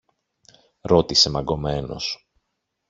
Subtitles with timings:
[0.81, 2.27] ρώτησε μαγκωμένος.